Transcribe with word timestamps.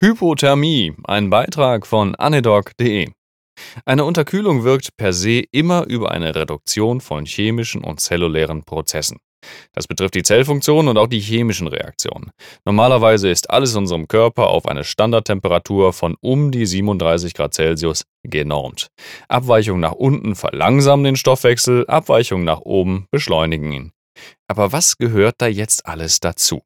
Hypothermie, 0.00 0.94
ein 1.08 1.28
Beitrag 1.28 1.84
von 1.84 2.14
anedoc.de. 2.14 3.08
Eine 3.84 4.04
Unterkühlung 4.04 4.62
wirkt 4.62 4.96
per 4.96 5.12
se 5.12 5.42
immer 5.50 5.86
über 5.88 6.12
eine 6.12 6.36
Reduktion 6.36 7.00
von 7.00 7.26
chemischen 7.26 7.82
und 7.82 7.98
zellulären 7.98 8.62
Prozessen. 8.62 9.18
Das 9.72 9.88
betrifft 9.88 10.14
die 10.14 10.22
Zellfunktion 10.22 10.86
und 10.86 10.98
auch 10.98 11.08
die 11.08 11.18
chemischen 11.18 11.66
Reaktionen. 11.66 12.30
Normalerweise 12.64 13.28
ist 13.28 13.50
alles 13.50 13.72
in 13.72 13.78
unserem 13.78 14.06
Körper 14.06 14.50
auf 14.50 14.66
eine 14.66 14.84
Standardtemperatur 14.84 15.92
von 15.92 16.14
um 16.20 16.52
die 16.52 16.66
37 16.66 17.34
Grad 17.34 17.54
Celsius 17.54 18.04
genormt. 18.22 18.86
Abweichungen 19.26 19.80
nach 19.80 19.94
unten 19.94 20.36
verlangsamen 20.36 21.02
den 21.02 21.16
Stoffwechsel, 21.16 21.88
Abweichungen 21.88 22.44
nach 22.44 22.60
oben 22.60 23.06
beschleunigen 23.10 23.72
ihn. 23.72 23.92
Aber 24.46 24.70
was 24.70 24.96
gehört 24.96 25.34
da 25.38 25.48
jetzt 25.48 25.86
alles 25.86 26.20
dazu? 26.20 26.62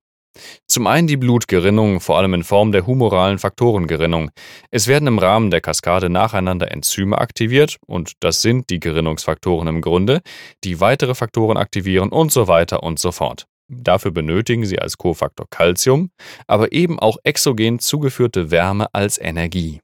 Zum 0.66 0.86
einen 0.86 1.06
die 1.06 1.16
Blutgerinnung, 1.16 2.00
vor 2.00 2.18
allem 2.18 2.34
in 2.34 2.44
Form 2.44 2.72
der 2.72 2.86
humoralen 2.86 3.38
Faktorengerinnung. 3.38 4.30
Es 4.70 4.88
werden 4.88 5.08
im 5.08 5.18
Rahmen 5.18 5.50
der 5.50 5.61
Kaskade 5.61 6.08
nacheinander 6.08 6.70
Enzyme 6.72 7.18
aktiviert, 7.18 7.76
und 7.86 8.12
das 8.20 8.43
sind 8.43 8.71
die 8.71 8.80
Gerinnungsfaktoren 8.80 9.68
im 9.68 9.80
Grunde, 9.80 10.21
die 10.64 10.80
weitere 10.80 11.14
Faktoren 11.14 11.57
aktivieren 11.57 12.08
und 12.08 12.32
so 12.32 12.48
weiter 12.48 12.82
und 12.82 12.98
so 12.98 13.12
fort. 13.12 13.46
Dafür 13.68 14.10
benötigen 14.10 14.66
sie 14.66 14.79
als 14.79 14.98
Kofaktor 14.98 15.46
Calcium, 15.48 16.10
aber 16.46 16.72
eben 16.72 16.99
auch 16.99 17.16
exogen 17.24 17.79
zugeführte 17.79 18.50
Wärme 18.50 18.93
als 18.93 19.18
Energie. 19.18 19.80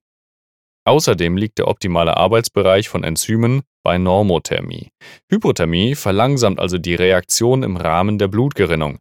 Außerdem 0.85 1.37
liegt 1.37 1.59
der 1.59 1.69
optimale 1.69 2.17
Arbeitsbereich 2.17 2.89
von 2.89 3.05
Enzymen 3.05 3.63
bei 3.83 3.99
Normothermie. 3.99 4.89
Hypothermie 5.31 5.95
verlangsamt 5.95 6.59
also 6.61 6.79
die 6.79 6.95
Reaktion 6.95 7.63
im 7.63 7.77
Rahmen 7.77 8.19
der 8.19 8.29
Blutgerinnung. 8.29 8.99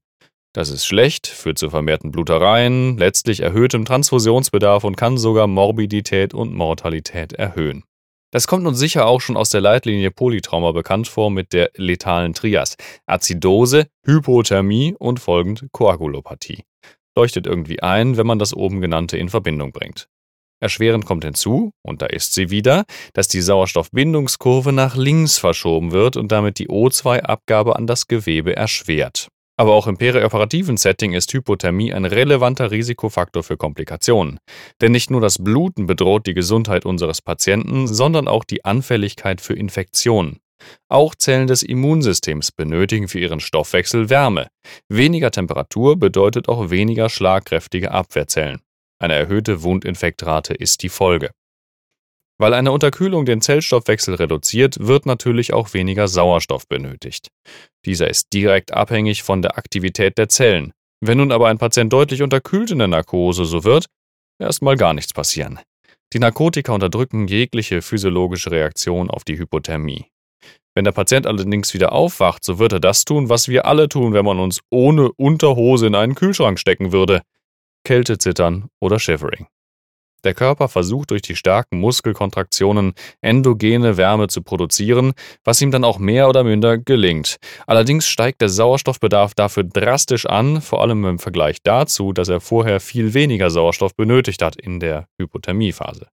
Das 0.53 0.69
ist 0.69 0.85
schlecht, 0.85 1.27
führt 1.27 1.59
zu 1.59 1.69
vermehrten 1.69 2.11
Blutereien, 2.11 2.97
letztlich 2.97 3.41
erhöhtem 3.41 3.85
Transfusionsbedarf 3.85 4.83
und 4.83 4.95
kann 4.95 5.17
sogar 5.17 5.47
Morbidität 5.47 6.33
und 6.33 6.53
Mortalität 6.53 7.33
erhöhen. 7.33 7.83
Das 8.31 8.47
kommt 8.47 8.67
uns 8.67 8.77
sicher 8.77 9.05
auch 9.05 9.21
schon 9.21 9.37
aus 9.37 9.51
der 9.51 9.61
Leitlinie 9.61 10.11
Polytrauma 10.11 10.73
bekannt 10.73 11.07
vor 11.07 11.31
mit 11.31 11.53
der 11.53 11.71
letalen 11.75 12.33
Trias. 12.33 12.75
Azidose, 13.05 13.87
Hypothermie 14.05 14.95
und 14.99 15.19
folgend 15.19 15.67
Koagulopathie. 15.71 16.63
Leuchtet 17.15 17.47
irgendwie 17.47 17.81
ein, 17.81 18.17
wenn 18.17 18.27
man 18.27 18.37
das 18.37 18.53
oben 18.53 18.81
genannte 18.81 19.17
in 19.17 19.29
Verbindung 19.29 19.71
bringt. 19.71 20.09
Erschwerend 20.59 21.05
kommt 21.05 21.23
hinzu, 21.23 21.71
und 21.83 22.01
da 22.01 22.07
ist 22.07 22.33
sie 22.33 22.49
wieder, 22.49 22.85
dass 23.13 23.27
die 23.27 23.41
Sauerstoffbindungskurve 23.41 24.73
nach 24.73 24.95
links 24.95 25.37
verschoben 25.37 25.91
wird 25.91 26.17
und 26.17 26.31
damit 26.31 26.57
die 26.59 26.67
O2-Abgabe 26.67 27.75
an 27.75 27.87
das 27.87 28.07
Gewebe 28.07 28.55
erschwert. 28.55 29.29
Aber 29.59 29.73
auch 29.73 29.87
im 29.87 29.97
perioperativen 29.97 30.77
Setting 30.77 31.13
ist 31.13 31.33
Hypothermie 31.33 31.91
ein 31.91 32.05
relevanter 32.05 32.69
Risikofaktor 32.69 33.43
für 33.43 33.57
Komplikationen. 33.57 34.39
Denn 34.81 34.91
nicht 34.91 35.09
nur 35.09 35.19
das 35.19 35.43
Bluten 35.43 35.87
bedroht 35.87 36.27
die 36.27 36.35
Gesundheit 36.35 36.85
unseres 36.85 37.23
Patienten, 37.23 37.87
sondern 37.87 38.27
auch 38.27 38.43
die 38.43 38.65
Anfälligkeit 38.65 39.41
für 39.41 39.55
Infektionen. 39.55 40.39
Auch 40.89 41.15
Zellen 41.15 41.47
des 41.47 41.63
Immunsystems 41.63 42.51
benötigen 42.51 43.07
für 43.07 43.19
ihren 43.19 43.39
Stoffwechsel 43.39 44.09
Wärme. 44.09 44.47
Weniger 44.89 45.31
Temperatur 45.31 45.97
bedeutet 45.97 46.49
auch 46.49 46.69
weniger 46.69 47.09
schlagkräftige 47.09 47.91
Abwehrzellen. 47.91 48.61
Eine 48.99 49.13
erhöhte 49.13 49.63
Wundinfektrate 49.63 50.53
ist 50.53 50.83
die 50.83 50.89
Folge. 50.89 51.31
Weil 52.39 52.53
eine 52.53 52.71
Unterkühlung 52.71 53.25
den 53.25 53.41
Zellstoffwechsel 53.41 54.15
reduziert, 54.15 54.77
wird 54.79 55.05
natürlich 55.05 55.53
auch 55.53 55.73
weniger 55.73 56.07
Sauerstoff 56.07 56.67
benötigt. 56.67 57.29
Dieser 57.85 58.09
ist 58.09 58.31
direkt 58.31 58.73
abhängig 58.73 59.23
von 59.23 59.41
der 59.41 59.57
Aktivität 59.57 60.17
der 60.17 60.29
Zellen. 60.29 60.73
Wenn 61.01 61.17
nun 61.17 61.31
aber 61.31 61.47
ein 61.47 61.57
Patient 61.57 61.91
deutlich 61.91 62.21
unterkühlt 62.21 62.71
in 62.71 62.79
der 62.79 62.87
Narkose, 62.87 63.45
so 63.45 63.63
wird 63.63 63.87
erstmal 64.39 64.75
gar 64.75 64.93
nichts 64.93 65.13
passieren. 65.13 65.59
Die 66.13 66.19
Narkotika 66.19 66.73
unterdrücken 66.73 67.27
jegliche 67.27 67.81
physiologische 67.81 68.51
Reaktion 68.51 69.09
auf 69.09 69.23
die 69.23 69.37
Hypothermie. 69.37 70.05
Wenn 70.73 70.85
der 70.85 70.91
Patient 70.91 71.25
allerdings 71.25 71.73
wieder 71.73 71.91
aufwacht, 71.91 72.43
so 72.43 72.59
wird 72.59 72.71
er 72.71 72.79
das 72.79 73.03
tun, 73.03 73.29
was 73.29 73.47
wir 73.47 73.65
alle 73.65 73.89
tun, 73.89 74.13
wenn 74.13 74.25
man 74.25 74.39
uns 74.39 74.61
ohne 74.69 75.11
Unterhose 75.11 75.87
in 75.87 75.95
einen 75.95 76.13
Kühlschrank 76.13 76.59
stecken 76.59 76.91
würde. 76.91 77.23
Kälte 77.83 78.17
zittern 78.19 78.69
oder 78.79 78.99
Shivering. 78.99 79.47
Der 80.23 80.33
Körper 80.33 80.67
versucht 80.67 81.11
durch 81.11 81.21
die 81.21 81.35
starken 81.35 81.79
Muskelkontraktionen 81.79 82.93
endogene 83.21 83.97
Wärme 83.97 84.27
zu 84.27 84.41
produzieren, 84.41 85.13
was 85.43 85.61
ihm 85.61 85.71
dann 85.71 85.83
auch 85.83 85.99
mehr 85.99 86.27
oder 86.27 86.43
minder 86.43 86.77
gelingt. 86.77 87.37
Allerdings 87.65 88.07
steigt 88.07 88.41
der 88.41 88.49
Sauerstoffbedarf 88.49 89.33
dafür 89.35 89.63
drastisch 89.63 90.25
an, 90.25 90.61
vor 90.61 90.81
allem 90.81 91.05
im 91.05 91.19
Vergleich 91.19 91.57
dazu, 91.63 92.13
dass 92.13 92.29
er 92.29 92.41
vorher 92.41 92.79
viel 92.79 93.13
weniger 93.13 93.49
Sauerstoff 93.49 93.95
benötigt 93.95 94.41
hat 94.41 94.55
in 94.55 94.79
der 94.79 95.07
Hypothermiephase. 95.19 96.07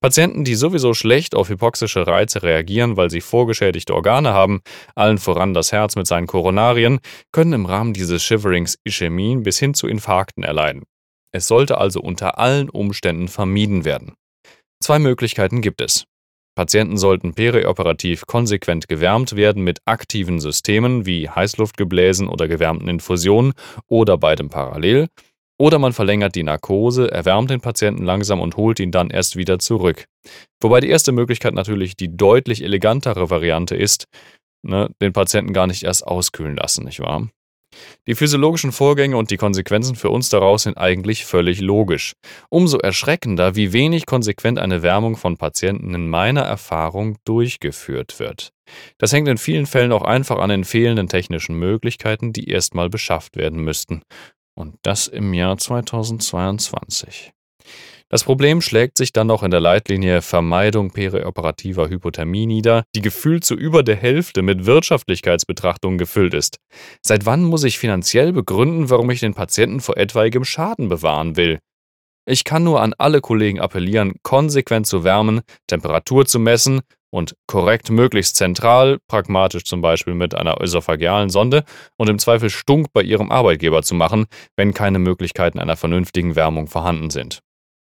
Patienten, 0.00 0.44
die 0.44 0.54
sowieso 0.54 0.94
schlecht 0.94 1.34
auf 1.34 1.48
hypoxische 1.48 2.06
Reize 2.06 2.42
reagieren, 2.42 2.96
weil 2.96 3.10
sie 3.10 3.20
vorgeschädigte 3.20 3.94
Organe 3.94 4.32
haben, 4.32 4.62
allen 4.94 5.18
voran 5.18 5.54
das 5.54 5.72
Herz 5.72 5.96
mit 5.96 6.06
seinen 6.06 6.26
Koronarien, 6.26 7.00
können 7.32 7.52
im 7.52 7.66
Rahmen 7.66 7.92
dieses 7.92 8.22
Shiverings 8.22 8.78
Ischämien 8.84 9.42
bis 9.42 9.58
hin 9.58 9.74
zu 9.74 9.86
Infarkten 9.86 10.44
erleiden. 10.44 10.84
Es 11.32 11.46
sollte 11.46 11.78
also 11.78 12.00
unter 12.00 12.38
allen 12.38 12.68
Umständen 12.68 13.28
vermieden 13.28 13.84
werden. 13.84 14.14
Zwei 14.82 14.98
Möglichkeiten 14.98 15.60
gibt 15.60 15.80
es. 15.80 16.04
Patienten 16.56 16.98
sollten 16.98 17.34
perioperativ 17.34 18.26
konsequent 18.26 18.88
gewärmt 18.88 19.36
werden 19.36 19.62
mit 19.62 19.78
aktiven 19.84 20.40
Systemen 20.40 21.06
wie 21.06 21.28
Heißluftgebläsen 21.28 22.28
oder 22.28 22.48
gewärmten 22.48 22.88
Infusionen 22.88 23.52
oder 23.86 24.18
beidem 24.18 24.50
parallel. 24.50 25.08
Oder 25.58 25.78
man 25.78 25.92
verlängert 25.92 26.34
die 26.34 26.42
Narkose, 26.42 27.10
erwärmt 27.10 27.50
den 27.50 27.60
Patienten 27.60 28.04
langsam 28.04 28.40
und 28.40 28.56
holt 28.56 28.80
ihn 28.80 28.90
dann 28.90 29.10
erst 29.10 29.36
wieder 29.36 29.58
zurück. 29.58 30.06
Wobei 30.60 30.80
die 30.80 30.88
erste 30.88 31.12
Möglichkeit 31.12 31.54
natürlich 31.54 31.96
die 31.96 32.16
deutlich 32.16 32.64
elegantere 32.64 33.30
Variante 33.30 33.76
ist, 33.76 34.06
ne, 34.62 34.90
den 35.00 35.12
Patienten 35.12 35.52
gar 35.52 35.66
nicht 35.66 35.82
erst 35.82 36.06
auskühlen 36.06 36.56
lassen, 36.56 36.84
nicht 36.84 37.00
wahr? 37.00 37.28
Die 38.06 38.14
physiologischen 38.14 38.72
Vorgänge 38.72 39.16
und 39.16 39.30
die 39.30 39.36
Konsequenzen 39.36 39.96
für 39.96 40.10
uns 40.10 40.28
daraus 40.28 40.64
sind 40.64 40.76
eigentlich 40.76 41.24
völlig 41.24 41.60
logisch. 41.60 42.14
Umso 42.48 42.78
erschreckender, 42.78 43.54
wie 43.56 43.72
wenig 43.72 44.06
konsequent 44.06 44.58
eine 44.58 44.82
Wärmung 44.82 45.16
von 45.16 45.36
Patienten 45.36 45.94
in 45.94 46.08
meiner 46.08 46.42
Erfahrung 46.42 47.16
durchgeführt 47.24 48.18
wird. 48.18 48.52
Das 48.98 49.12
hängt 49.12 49.28
in 49.28 49.38
vielen 49.38 49.66
Fällen 49.66 49.92
auch 49.92 50.02
einfach 50.02 50.38
an 50.38 50.50
den 50.50 50.64
fehlenden 50.64 51.08
technischen 51.08 51.56
Möglichkeiten, 51.56 52.32
die 52.32 52.48
erstmal 52.48 52.88
beschafft 52.88 53.36
werden 53.36 53.62
müssten. 53.62 54.02
Und 54.54 54.76
das 54.82 55.08
im 55.08 55.32
Jahr 55.34 55.56
2022. 55.56 57.32
Das 58.12 58.24
Problem 58.24 58.60
schlägt 58.60 58.96
sich 58.96 59.12
dann 59.12 59.28
noch 59.28 59.44
in 59.44 59.52
der 59.52 59.60
Leitlinie 59.60 60.20
Vermeidung 60.20 60.90
perioperativer 60.90 61.88
Hypothermie 61.88 62.46
nieder, 62.46 62.82
die 62.96 63.02
gefühlt 63.02 63.44
zu 63.44 63.54
über 63.54 63.84
der 63.84 63.94
Hälfte 63.94 64.42
mit 64.42 64.66
Wirtschaftlichkeitsbetrachtungen 64.66 65.96
gefüllt 65.96 66.34
ist. 66.34 66.58
Seit 67.06 67.24
wann 67.24 67.44
muss 67.44 67.62
ich 67.62 67.78
finanziell 67.78 68.32
begründen, 68.32 68.90
warum 68.90 69.10
ich 69.10 69.20
den 69.20 69.34
Patienten 69.34 69.78
vor 69.78 69.96
etwaigem 69.96 70.44
Schaden 70.44 70.88
bewahren 70.88 71.36
will? 71.36 71.60
Ich 72.28 72.42
kann 72.42 72.64
nur 72.64 72.82
an 72.82 72.94
alle 72.98 73.20
Kollegen 73.20 73.60
appellieren, 73.60 74.14
konsequent 74.24 74.88
zu 74.88 75.04
wärmen, 75.04 75.42
Temperatur 75.68 76.26
zu 76.26 76.40
messen 76.40 76.80
und 77.10 77.36
korrekt 77.46 77.90
möglichst 77.90 78.34
zentral, 78.34 78.98
pragmatisch 79.06 79.62
zum 79.62 79.82
Beispiel 79.82 80.14
mit 80.14 80.34
einer 80.34 80.60
ösophagealen 80.60 81.30
Sonde 81.30 81.62
und 81.96 82.08
im 82.08 82.18
Zweifel 82.18 82.50
stunk 82.50 82.88
bei 82.92 83.02
ihrem 83.02 83.30
Arbeitgeber 83.30 83.84
zu 83.84 83.94
machen, 83.94 84.26
wenn 84.56 84.74
keine 84.74 84.98
Möglichkeiten 84.98 85.60
einer 85.60 85.76
vernünftigen 85.76 86.34
Wärmung 86.34 86.66
vorhanden 86.66 87.10
sind. 87.10 87.40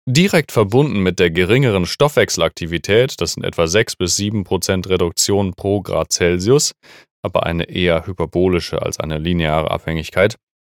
Direkt 0.08 0.52
verbunden 0.52 1.02
mit 1.02 1.18
der 1.18 1.32
geringeren 1.32 1.88
Stoffwechselaktivität, 1.88 3.20
das 3.20 3.34
sind 3.34 3.44
etwa 3.44 3.66
6 3.66 3.96
bis 3.96 4.16
7 4.16 4.44
Prozent 4.44 4.88
Reduktion 4.88 5.56
pro 5.56 5.82
Grad 5.82 6.12
Celsius, 6.12 6.74
aber 7.24 7.48
eine 7.48 7.64
eher 7.64 8.06
hyperbolische 8.06 8.84
als 8.84 9.00
eine 9.00 9.18
lineare 9.18 9.72
Abhängigkeit, 9.72 10.36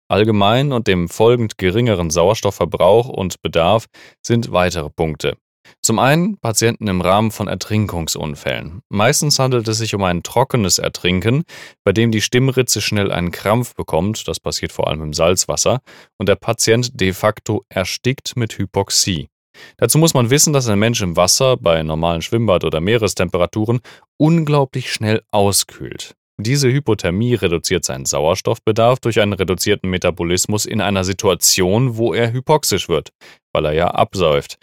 allgemein 0.08 0.70
und 0.70 0.86
dem 0.86 1.08
folgend 1.08 1.58
geringeren 1.58 2.10
Sauerstoffverbrauch 2.10 3.08
und 3.08 3.42
Bedarf 3.42 3.86
sind 4.24 4.52
weitere 4.52 4.90
Punkte. 4.90 5.36
Zum 5.82 5.98
einen 5.98 6.38
Patienten 6.38 6.88
im 6.88 7.00
Rahmen 7.00 7.30
von 7.30 7.48
Ertrinkungsunfällen. 7.48 8.82
Meistens 8.88 9.38
handelt 9.38 9.68
es 9.68 9.78
sich 9.78 9.94
um 9.94 10.02
ein 10.02 10.22
trockenes 10.22 10.78
Ertrinken, 10.78 11.44
bei 11.84 11.92
dem 11.92 12.10
die 12.10 12.20
Stimmritze 12.20 12.80
schnell 12.80 13.12
einen 13.12 13.30
Krampf 13.30 13.74
bekommt, 13.74 14.26
das 14.28 14.40
passiert 14.40 14.72
vor 14.72 14.88
allem 14.88 15.02
im 15.02 15.12
Salzwasser, 15.12 15.80
und 16.18 16.28
der 16.28 16.36
Patient 16.36 17.00
de 17.00 17.12
facto 17.12 17.64
erstickt 17.68 18.36
mit 18.36 18.58
Hypoxie. 18.58 19.28
Dazu 19.78 19.98
muss 19.98 20.14
man 20.14 20.30
wissen, 20.30 20.52
dass 20.52 20.68
ein 20.68 20.78
Mensch 20.78 21.00
im 21.02 21.16
Wasser 21.16 21.56
bei 21.56 21.82
normalen 21.82 22.22
Schwimmbad- 22.22 22.64
oder 22.64 22.80
Meerestemperaturen 22.80 23.80
unglaublich 24.18 24.92
schnell 24.92 25.22
auskühlt. 25.30 26.14
Diese 26.38 26.68
Hypothermie 26.68 27.34
reduziert 27.34 27.84
seinen 27.84 28.04
Sauerstoffbedarf 28.04 29.00
durch 29.00 29.20
einen 29.20 29.32
reduzierten 29.32 29.88
Metabolismus 29.88 30.66
in 30.66 30.82
einer 30.82 31.02
Situation, 31.02 31.96
wo 31.96 32.12
er 32.12 32.32
hypoxisch 32.32 32.90
wird, 32.90 33.10
weil 33.54 33.64
er 33.64 33.72
ja 33.72 33.88
absäuft 33.88 34.58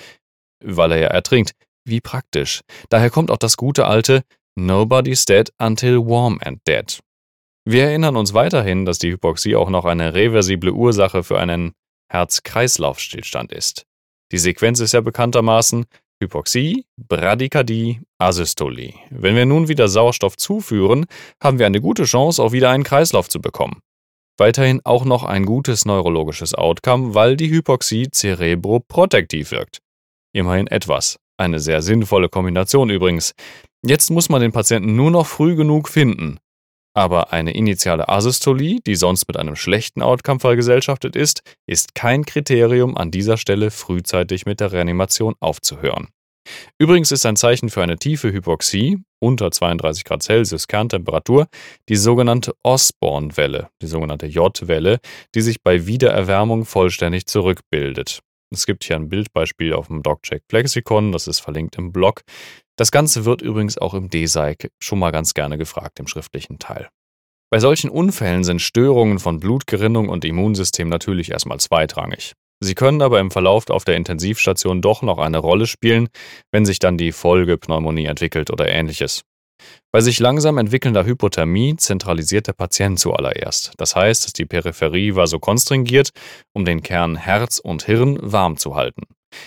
weil 0.64 0.92
er 0.94 1.00
ja 1.00 1.08
ertrinkt. 1.08 1.52
Wie 1.86 2.02
praktisch. 2.02 2.62
Daher 2.90 3.10
kommt 3.10 3.30
auch 3.30 3.38
das 3.38 3.58
gute 3.58 3.86
alte 3.86 4.24
Nobody's 4.56 5.26
dead 5.26 5.52
until 5.58 5.98
warm 5.98 6.40
and 6.44 6.60
dead. 6.68 7.00
Wir 7.66 7.86
erinnern 7.86 8.16
uns 8.16 8.34
weiterhin, 8.34 8.86
dass 8.86 9.00
die 9.00 9.12
Hypoxie 9.12 9.56
auch 9.56 9.70
noch 9.70 9.86
eine 9.86 10.14
reversible 10.14 10.72
Ursache 10.72 11.24
für 11.24 11.40
einen 11.40 11.74
Herz-Kreislauf-Stillstand 12.12 13.52
ist. 13.52 13.86
Die 14.32 14.38
Sequenz 14.38 14.80
ist 14.80 14.94
ja 14.94 15.02
bekanntermaßen 15.02 15.86
Hypoxie, 16.22 16.86
Bradykardie, 16.98 18.02
Asystolie. 18.18 18.94
Wenn 19.10 19.36
wir 19.36 19.46
nun 19.46 19.68
wieder 19.68 19.88
Sauerstoff 19.88 20.38
zuführen, 20.38 21.06
haben 21.42 21.60
wir 21.60 21.66
eine 21.66 21.82
gute 21.82 22.04
Chance, 22.04 22.42
auch 22.42 22.52
wieder 22.52 22.70
einen 22.70 22.84
Kreislauf 22.84 23.30
zu 23.30 23.42
bekommen. 23.42 23.80
Weiterhin 24.38 24.82
auch 24.84 25.06
noch 25.06 25.24
ein 25.24 25.46
gutes 25.46 25.86
neurologisches 25.86 26.56
Outcome, 26.56 27.14
weil 27.14 27.38
die 27.38 27.50
Hypoxie 27.50 28.10
cerebroprotektiv 28.12 29.52
wirkt. 29.52 29.83
Immerhin 30.34 30.68
etwas. 30.68 31.18
Eine 31.38 31.60
sehr 31.60 31.82
sinnvolle 31.82 32.30
Kombination 32.30 32.90
übrigens. 32.90 33.34
Jetzt 33.86 34.10
muss 34.10 34.30
man 34.30 34.42
den 34.42 34.52
Patienten 34.52 34.96
nur 34.96 35.12
noch 35.12 35.28
früh 35.28 35.56
genug 35.56 35.90
finden. 35.90 36.40
Aber 36.96 37.34
eine 37.34 37.54
initiale 37.54 38.08
Asystolie, 38.08 38.80
die 38.86 38.96
sonst 38.96 39.28
mit 39.28 39.38
einem 39.38 39.56
schlechten 39.56 40.02
Outcome 40.02 40.40
vergesellschaftet 40.40 41.16
ist, 41.16 41.42
ist 41.68 41.96
kein 41.96 42.24
Kriterium, 42.24 42.98
an 42.98 43.10
dieser 43.10 43.38
Stelle 43.38 43.72
frühzeitig 43.72 44.46
mit 44.46 44.60
der 44.60 44.72
Reanimation 44.72 45.34
aufzuhören. 45.40 46.10
Übrigens 46.78 47.12
ist 47.12 47.26
ein 47.26 47.36
Zeichen 47.36 47.70
für 47.70 47.82
eine 47.82 47.98
tiefe 47.98 48.32
Hypoxie 48.32 49.00
unter 49.20 49.52
32 49.52 50.04
Grad 50.04 50.24
Celsius 50.24 50.68
Kerntemperatur 50.68 51.48
die 51.90 51.96
sogenannte 51.96 52.54
Osborne-Welle, 52.64 53.70
die 53.82 53.88
sogenannte 53.88 54.26
J-Welle, 54.28 55.00
die 55.36 55.42
sich 55.42 55.64
bei 55.64 55.88
Wiedererwärmung 55.88 56.66
vollständig 56.66 57.26
zurückbildet. 57.28 58.20
Es 58.54 58.68
gibt 58.68 58.84
hier 58.84 58.96
ein 58.96 59.10
Bildbeispiel 59.10 59.74
auf 59.74 59.88
dem 59.88 60.04
DocCheck 60.04 60.44
Flexikon, 60.48 61.12
das 61.12 61.28
ist 61.28 61.40
verlinkt 61.40 61.78
im 61.78 61.92
Blog. 61.92 62.22
Das 62.78 62.92
Ganze 62.92 63.26
wird 63.26 63.42
übrigens 63.42 63.80
auch 63.80 63.96
im 63.96 64.10
DSEIC 64.10 64.70
schon 64.80 65.00
mal 65.00 65.12
ganz 65.12 65.34
gerne 65.34 65.58
gefragt 65.58 66.00
im 66.00 66.08
schriftlichen 66.08 66.60
Teil. 66.60 66.90
Bei 67.52 67.60
solchen 67.60 67.90
Unfällen 67.90 68.44
sind 68.44 68.62
Störungen 68.62 69.20
von 69.20 69.40
Blutgerinnung 69.40 70.10
und 70.10 70.24
Immunsystem 70.24 70.88
natürlich 70.88 71.32
erstmal 71.32 71.60
zweitrangig. 71.60 72.34
Sie 72.64 72.76
können 72.76 73.02
aber 73.02 73.20
im 73.20 73.32
Verlauf 73.32 73.70
auf 73.70 73.86
der 73.86 73.96
Intensivstation 73.96 74.82
doch 74.82 75.02
noch 75.02 75.18
eine 75.18 75.40
Rolle 75.40 75.68
spielen, 75.68 76.10
wenn 76.52 76.66
sich 76.66 76.80
dann 76.80 76.98
die 76.98 77.12
Folgepneumonie 77.12 78.06
entwickelt 78.06 78.52
oder 78.52 78.68
ähnliches. 78.70 79.24
Bei 79.92 80.02
sich 80.02 80.20
langsam 80.20 80.58
entwickelnder 80.58 81.06
Hypothermie 81.06 81.76
zentralisiert 81.76 82.48
der 82.48 82.54
Patient 82.54 83.00
zuallererst. 83.00 83.74
Das 83.78 83.96
heißt, 83.96 84.26
dass 84.26 84.34
die 84.34 84.46
Peripherie 84.46 85.16
vasokonstringiert, 85.16 86.10
um 86.54 86.66
den 86.66 86.82
Kern 86.82 87.16
Herz 87.16 87.60
und 87.60 87.84
Hirn 87.84 88.18
warm 88.22 88.58
zu 88.58 88.76
halten. 88.76 89.04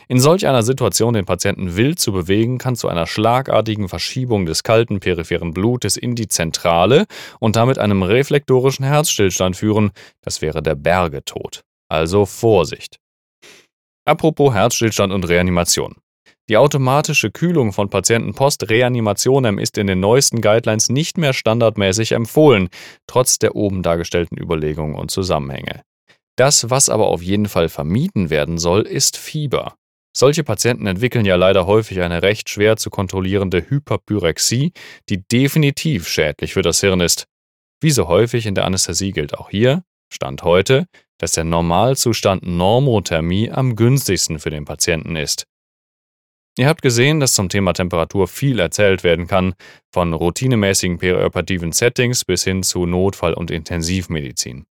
In 0.08 0.20
solch 0.20 0.47
einer 0.47 0.62
Situation 0.62 1.14
den 1.14 1.25
Patienten 1.25 1.76
wild 1.76 1.99
zu 1.99 2.12
bewegen, 2.12 2.58
kann 2.58 2.76
zu 2.76 2.88
einer 2.88 3.06
schlagartigen 3.06 3.88
Verschiebung 3.88 4.47
des 4.47 4.62
kalten 4.62 5.00
peripheren 5.00 5.53
Blutes 5.53 5.97
in 5.97 6.14
die 6.14 6.29
Zentrale 6.29 7.06
und 7.41 7.56
damit 7.56 7.79
einem 7.79 8.02
reflektorischen 8.02 8.85
Herzstillstand 8.85 9.56
führen. 9.56 9.91
Das 10.23 10.43
wäre 10.43 10.62
der 10.62 10.75
Bergetod. 10.75 11.62
Also 11.88 12.26
Vorsicht. 12.26 12.99
Apropos 14.05 14.55
Herzstillstand 14.55 15.12
und 15.12 15.29
Reanimation. 15.29 15.97
Die 16.49 16.57
automatische 16.57 17.33
Kühlung 17.33 17.73
von 17.73 17.91
Patienten 17.91 18.33
post-Reanimationem 18.33 19.59
ist 19.59 19.79
in 19.79 19.89
den 19.89 19.99
neuesten 19.99 20.41
Guidelines 20.41 20.89
nicht 20.89 21.19
mehr 21.19 21.33
standardmäßig 21.33 22.13
empfohlen, 22.13 22.69
trotz 23.09 23.41
der 23.41 23.57
oben 23.57 23.83
dargestellten 23.83 24.39
Überlegungen 24.39 24.95
und 24.95 25.11
Zusammenhänge. 25.11 25.83
Das, 26.37 26.71
was 26.71 26.89
aber 26.89 27.09
auf 27.09 27.23
jeden 27.23 27.47
Fall 27.49 27.69
vermieden 27.69 28.31
werden 28.31 28.59
soll, 28.59 28.83
ist 28.83 29.17
Fieber. 29.17 29.75
Solche 30.17 30.45
Patienten 30.45 30.87
entwickeln 30.87 31.25
ja 31.25 31.35
leider 31.35 31.67
häufig 31.67 32.01
eine 32.01 32.23
recht 32.23 32.49
schwer 32.49 32.77
zu 32.77 32.91
kontrollierende 32.91 33.69
Hyperpyrexie, 33.69 34.73
die 35.09 35.27
definitiv 35.27 36.09
schädlich 36.09 36.55
für 36.55 36.63
das 36.63 36.81
Hirn 36.81 37.01
ist. 37.01 37.27
Wie 37.83 37.91
so 37.91 38.07
häufig 38.07 38.47
in 38.47 38.55
der 38.55 38.65
Anästhesie 38.67 39.13
gilt 39.13 39.37
auch 39.37 39.51
hier, 39.51 39.83
Stand 40.13 40.43
heute, 40.43 40.87
dass 41.19 41.33
der 41.33 41.45
Normalzustand 41.45 42.47
Normothermie 42.47 43.51
am 43.51 43.75
günstigsten 43.75 44.39
für 44.39 44.51
den 44.51 44.65
Patienten 44.65 45.17
ist. 45.17 45.47
Ihr 46.58 46.69
habt 46.69 46.81
gesehen, 46.81 47.20
dass 47.20 47.35
zum 47.35 47.50
Thema 47.50 47.75
Temperatur 47.75 48.29
viel 48.29 48.58
erzählt 48.58 49.05
werden 49.05 49.26
kann, 49.26 49.55
von 49.93 50.14
routinemäßigen 50.14 50.99
perioperativen 50.99 51.73
Settings 51.73 52.25
bis 52.25 52.44
hin 52.44 52.62
zu 52.62 52.87
Notfall- 52.87 53.35
und 53.35 53.50
Intensivmedizin. 53.50 54.64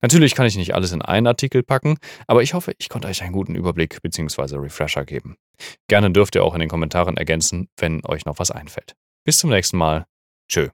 Natürlich 0.00 0.34
kann 0.34 0.46
ich 0.46 0.56
nicht 0.56 0.74
alles 0.74 0.92
in 0.92 1.02
einen 1.02 1.26
Artikel 1.26 1.62
packen, 1.62 1.96
aber 2.26 2.42
ich 2.42 2.54
hoffe, 2.54 2.74
ich 2.78 2.88
konnte 2.88 3.08
euch 3.08 3.22
einen 3.22 3.32
guten 3.32 3.56
Überblick 3.56 4.00
bzw. 4.02 4.56
Refresher 4.56 5.04
geben. 5.04 5.36
Gerne 5.88 6.10
dürft 6.10 6.34
ihr 6.34 6.44
auch 6.44 6.54
in 6.54 6.60
den 6.60 6.68
Kommentaren 6.68 7.16
ergänzen, 7.16 7.68
wenn 7.76 8.04
euch 8.04 8.24
noch 8.24 8.38
was 8.38 8.50
einfällt. 8.50 8.94
Bis 9.24 9.38
zum 9.38 9.50
nächsten 9.50 9.78
Mal. 9.78 10.06
Tschö. 10.48 10.68